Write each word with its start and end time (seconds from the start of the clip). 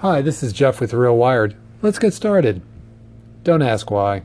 Hi, 0.00 0.20
this 0.20 0.42
is 0.42 0.52
Jeff 0.52 0.78
with 0.78 0.92
Real 0.92 1.16
Wired. 1.16 1.56
Let's 1.80 1.98
get 1.98 2.12
started. 2.12 2.60
Don't 3.44 3.62
ask 3.62 3.90
why. 3.90 4.24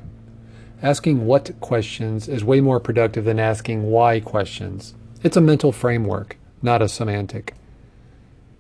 Asking 0.82 1.26
what 1.26 1.58
questions 1.62 2.28
is 2.28 2.44
way 2.44 2.60
more 2.60 2.82
productive 2.82 3.24
than 3.24 3.40
asking 3.40 3.84
why 3.84 4.20
questions. 4.20 4.96
It's 5.24 5.38
a 5.38 5.42
mental 5.42 5.72
framework, 5.72 6.36
not 6.62 6.82
a 6.82 6.90
semantic. 6.90 7.54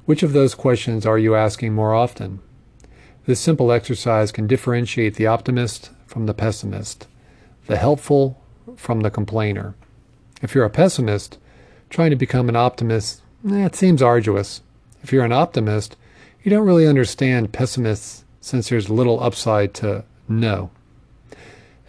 Which 0.06 0.24
of 0.24 0.32
those 0.32 0.56
questions 0.56 1.06
are 1.06 1.18
you 1.18 1.36
asking 1.36 1.74
more 1.74 1.94
often? 1.94 2.40
This 3.26 3.42
simple 3.42 3.74
exercise 3.74 4.32
can 4.32 4.48
differentiate 4.48 5.16
the 5.16 5.28
optimist 5.28 5.92
from 6.06 6.28
the 6.28 6.34
pessimist, 6.34 7.10
the 7.68 7.76
helpful 7.76 8.42
from 8.78 9.02
the 9.02 9.12
complainer. 9.12 9.76
If 10.42 10.56
you're 10.56 10.64
a 10.64 10.70
pessimist, 10.70 11.38
trying 11.90 12.12
to 12.12 12.16
become 12.16 12.48
an 12.48 12.56
optimist, 12.56 13.22
eh, 13.52 13.66
it 13.66 13.76
seems 13.76 14.02
arduous. 14.02 14.62
If 15.04 15.12
you're 15.12 15.26
an 15.26 15.34
optimist, 15.34 15.98
you 16.44 16.50
don't 16.50 16.66
really 16.66 16.88
understand 16.88 17.54
pessimists 17.54 18.26
since 18.40 18.70
there's 18.70 18.90
little 18.90 19.22
upside 19.22 19.74
to 19.76 20.04
no. 20.28 20.72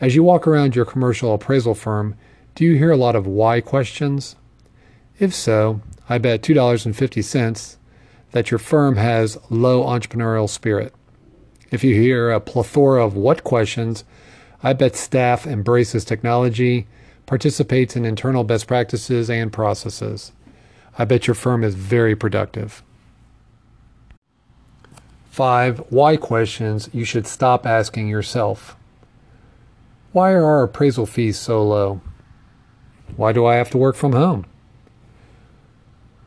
As 0.01 0.15
you 0.15 0.23
walk 0.23 0.47
around 0.47 0.74
your 0.74 0.84
commercial 0.84 1.33
appraisal 1.33 1.74
firm, 1.74 2.16
do 2.55 2.65
you 2.65 2.77
hear 2.77 2.91
a 2.91 2.96
lot 2.96 3.16
of 3.16 3.27
why 3.27 3.60
questions? 3.60 4.37
If 5.19 5.34
so, 5.34 5.80
I 6.09 6.19
bet 6.19 6.43
$2.50 6.43 7.77
that 8.33 8.51
your 8.51 8.59
firm 8.59 8.96
has 8.96 9.38
low 9.48 9.84
entrepreneurial 9.84 10.48
spirit. 10.48 10.95
If 11.71 11.82
you 11.82 11.95
hear 11.95 12.30
a 12.30 12.41
plethora 12.41 13.05
of 13.05 13.15
what 13.15 13.45
questions, 13.45 14.05
I 14.62 14.74
bet 14.74 14.96
staff 14.96 15.46
embraces 15.46 16.05
technology, 16.05 16.87
participates 17.24 17.96
in 17.96 18.05
internal 18.05 18.45
best 18.45 18.66
practices 18.66 19.30
and 19.30 19.52
processes. 19.52 20.32
I 20.98 21.07
bet 21.07 21.27
your 21.27 21.34
firm 21.34 21.65
is 21.65 21.74
very 21.74 22.15
productive. 22.15 22.82
Five 25.32 25.78
why 25.88 26.18
questions 26.18 26.91
you 26.92 27.06
should 27.06 27.27
stop 27.27 27.65
asking 27.65 28.07
yourself. 28.07 28.76
Why 30.12 30.32
are 30.32 30.45
our 30.45 30.65
appraisal 30.65 31.07
fees 31.07 31.38
so 31.38 31.66
low? 31.66 32.02
Why 33.16 33.32
do 33.32 33.46
I 33.46 33.54
have 33.54 33.70
to 33.70 33.79
work 33.79 33.96
from 33.96 34.12
home? 34.12 34.45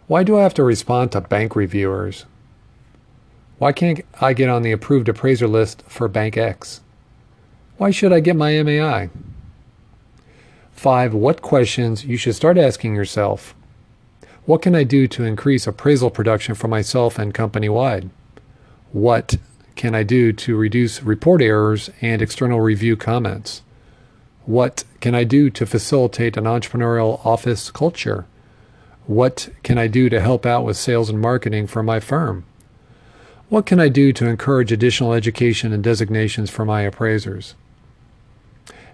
Why 0.08 0.24
do 0.24 0.40
I 0.40 0.42
have 0.42 0.56
to 0.56 0.64
respond 0.64 1.12
to 1.12 1.22
bank 1.22 1.56
reviewers? 1.56 2.26
Why 3.60 3.74
can't 3.74 4.02
I 4.20 4.34
get 4.34 4.50
on 4.50 4.64
the 4.64 4.72
approved 4.72 5.08
appraiser 5.08 5.48
list 5.48 5.84
for 5.88 6.08
Bank 6.08 6.36
X? 6.36 6.82
Why 7.78 7.92
should 7.92 8.12
I 8.12 8.22
get 8.22 8.36
my 8.36 8.60
MAI? 8.64 9.12
5. 10.72 11.14
What 11.14 11.44
questions 11.44 12.06
you 12.06 12.18
should 12.18 12.34
start 12.34 12.58
asking 12.58 12.96
yourself. 12.96 13.54
What 14.48 14.64
can 14.64 14.74
I 14.74 14.84
do 14.84 15.08
to 15.10 15.26
increase 15.26 15.68
appraisal 15.68 16.10
production 16.10 16.56
for 16.56 16.68
myself 16.68 17.20
and 17.20 17.36
company 17.36 17.70
wide? 17.70 18.10
What 18.92 19.38
can 19.76 19.94
I 19.94 20.04
do 20.04 20.32
to 20.32 20.56
reduce 20.56 21.04
report 21.04 21.42
errors 21.42 21.90
and 22.02 22.22
external 22.22 22.62
review 22.62 22.96
comments? 22.96 23.62
What 24.46 24.84
can 25.02 25.16
I 25.16 25.24
do 25.24 25.50
to 25.50 25.66
facilitate 25.66 26.38
an 26.38 26.46
entrepreneurial 26.46 27.26
office 27.26 27.72
culture? 27.72 28.26
What 29.08 29.50
can 29.64 29.78
I 29.78 29.88
do 29.88 30.10
to 30.10 30.22
help 30.22 30.46
out 30.46 30.64
with 30.64 30.78
sales 30.78 31.10
and 31.10 31.20
marketing 31.20 31.68
for 31.68 31.84
my 31.84 32.00
firm? 32.00 32.46
What 33.50 33.66
can 33.66 33.80
I 33.80 33.90
do 33.90 34.12
to 34.14 34.28
encourage 34.28 34.72
additional 34.72 35.14
education 35.14 35.72
and 35.72 35.84
designations 35.84 36.50
for 36.50 36.66
my 36.66 36.82
appraisers? 36.82 37.54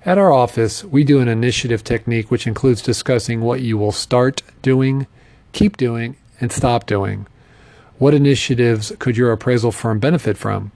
At 0.03 0.17
our 0.17 0.33
office, 0.33 0.83
we 0.83 1.03
do 1.03 1.19
an 1.19 1.27
initiative 1.27 1.83
technique 1.83 2.31
which 2.31 2.47
includes 2.47 2.81
discussing 2.81 3.41
what 3.41 3.61
you 3.61 3.77
will 3.77 3.91
start 3.91 4.41
doing, 4.61 5.05
keep 5.53 5.77
doing, 5.77 6.17
and 6.39 6.51
stop 6.51 6.85
doing. 6.87 7.27
What 8.01 8.15
initiatives 8.15 8.91
could 8.97 9.15
your 9.15 9.31
appraisal 9.31 9.71
firm 9.71 9.99
benefit 9.99 10.35
from? 10.35 10.71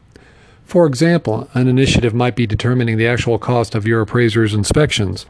For 0.64 0.86
example, 0.86 1.50
an 1.56 1.68
initiative 1.68 2.14
might 2.14 2.36
be 2.36 2.46
determining 2.46 2.98
the 2.98 3.08
actual 3.08 3.40
cost 3.40 3.74
of 3.74 3.88
your 3.88 4.00
appraiser's 4.02 4.54
inspections. 4.54 5.26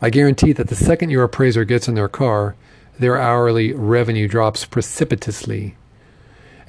I 0.00 0.08
guarantee 0.08 0.52
that 0.52 0.68
the 0.68 0.74
second 0.74 1.10
your 1.10 1.24
appraiser 1.24 1.66
gets 1.66 1.88
in 1.88 1.94
their 1.94 2.08
car, 2.08 2.56
their 2.98 3.20
hourly 3.20 3.74
revenue 3.74 4.28
drops 4.28 4.64
precipitously. 4.64 5.76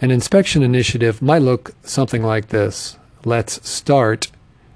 An 0.02 0.12
inspection 0.12 0.64
initiative 0.64 1.22
might 1.22 1.42
look 1.42 1.74
something 1.84 2.24
like 2.24 2.50
this. 2.50 2.98
Let's 3.24 3.66
start 3.66 4.28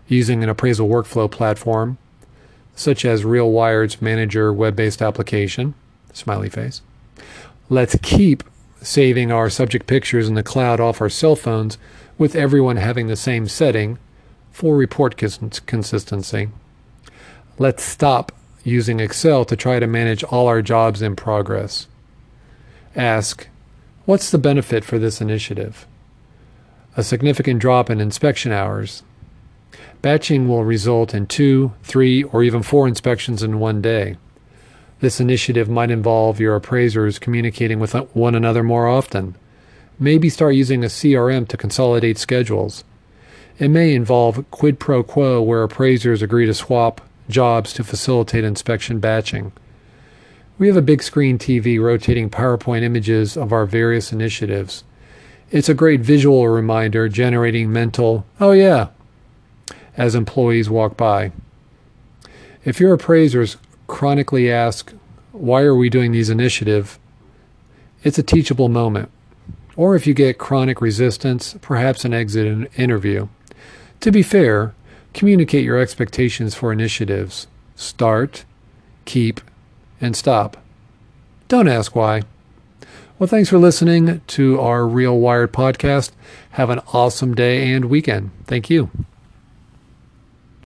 using 0.07 0.41
an 0.41 0.47
appraisal 0.47 0.88
workflow 0.88 1.30
platform, 1.30 1.97
such 2.78 3.03
as 3.03 3.24
RealWired's 3.24 4.02
Manager 4.02 4.53
web 4.53 4.78
based 4.78 5.02
application. 5.02 5.74
Smiley 6.13 6.47
face. 6.50 6.81
Let's 7.69 7.97
keep 8.02 8.46
saving 8.81 9.31
our 9.31 9.50
subject 9.50 9.88
pictures 9.88 10.28
in 10.28 10.36
the 10.36 10.44
cloud 10.44 10.80
off 10.80 11.02
our 11.02 11.09
cell 11.09 11.36
phones 11.36 11.78
with 12.18 12.36
everyone 12.36 12.78
having 12.78 13.08
the 13.08 13.16
same 13.16 13.47
setting 13.47 13.97
for 14.52 14.75
report 14.75 15.18
cons- 15.18 15.59
consistency. 15.62 16.50
Let's 17.58 17.84
stop 17.84 18.31
using 18.64 19.00
Excel 19.00 19.46
to 19.46 19.56
try 19.56 19.80
to 19.80 19.88
manage 19.88 20.24
all 20.25 20.47
our 20.47 20.62
jobs 20.62 21.02
in 21.02 21.16
progress. 21.16 21.88
Ask, 22.96 23.47
what's 24.06 24.31
the 24.31 24.38
benefit 24.38 24.84
for 24.84 25.00
this 25.00 25.22
initiative? 25.22 25.88
A 26.98 27.03
significant 27.03 27.59
drop 27.59 27.90
in 27.90 28.02
inspection 28.02 28.52
hours. 28.52 29.03
Batching 30.02 30.48
will 30.48 30.63
result 30.63 31.13
in 31.13 31.28
two, 31.28 31.74
three, 31.84 32.24
or 32.24 32.44
even 32.44 32.63
four 32.63 32.88
inspections 32.88 33.44
in 33.44 33.59
one 33.59 33.81
day. 33.81 34.18
This 35.01 35.19
initiative 35.19 35.67
might 35.67 35.89
involve 35.89 36.39
your 36.39 36.56
appraisers 36.56 37.17
communicating 37.17 37.79
with 37.79 37.94
one 38.13 38.35
another 38.35 38.62
more 38.62 38.88
often. 38.88 39.35
Maybe 39.97 40.29
start 40.29 40.53
using 40.53 40.84
a 40.84 40.88
CRM 40.88 41.47
to 41.47 41.57
consolidate 41.57 42.19
schedules. 42.19 42.84
It 43.57 43.69
may 43.69 43.95
involve 43.95 44.45
quid 44.51 44.79
pro 44.79 45.01
quo 45.01 45.41
where 45.41 45.63
appraisers 45.63 46.22
agree 46.22 46.45
to 46.45 46.53
swap 46.53 47.01
jobs 47.29 47.73
to 47.73 47.84
facilitate 47.84 48.44
inspection 48.44 49.00
batching. 49.00 49.51
We 50.59 50.67
have 50.67 50.78
a 50.78 50.84
big 50.84 51.01
screen 51.01 51.39
TV 51.39 51.81
rotating 51.81 52.29
PowerPoint 52.29 52.83
images 52.83 53.35
of 53.35 53.51
our 53.51 53.66
various 53.66 54.12
initiatives. 54.13 54.83
It's 55.50 55.69
a 55.69 55.73
great 55.73 56.01
visual 56.01 56.47
reminder 56.47 57.09
generating 57.09 57.73
mental, 57.73 58.23
oh 58.39 58.51
yeah, 58.51 58.89
as 59.97 60.13
employees 60.13 60.69
walk 60.69 60.95
by. 60.95 61.31
If 62.63 62.79
your 62.79 62.94
appraisers 62.94 63.57
chronically 63.91 64.50
ask, 64.50 64.94
why 65.34 65.62
are 65.62 65.75
we 65.75 65.90
doing 65.90 66.13
these 66.13 66.29
initiative? 66.29 66.97
It's 68.03 68.18
a 68.18 68.24
teachable 68.24 68.69
moment. 68.69 69.12
Or 69.75 69.96
if 69.96 70.07
you 70.07 70.13
get 70.13 70.38
chronic 70.38 70.81
resistance, 70.81 71.56
perhaps 71.62 72.06
an 72.06 72.13
exit 72.13 72.72
interview. 72.78 73.28
To 74.00 74.12
be 74.12 74.24
fair, 74.24 74.74
communicate 75.13 75.66
your 75.66 75.78
expectations 75.78 76.56
for 76.56 76.72
initiatives. 76.72 77.47
Start, 77.75 78.46
keep, 79.06 79.41
and 80.00 80.16
stop. 80.16 80.57
Don't 81.50 81.68
ask 81.68 81.94
why. 81.94 82.24
Well, 83.19 83.28
thanks 83.28 83.50
for 83.50 83.59
listening 83.59 84.22
to 84.28 84.59
our 84.59 84.88
Real 84.88 85.19
Wired 85.19 85.51
podcast. 85.51 86.12
Have 86.51 86.69
an 86.69 86.80
awesome 86.94 87.35
day 87.35 87.72
and 87.72 87.85
weekend. 87.85 88.31
Thank 88.46 88.69
you. 88.69 88.90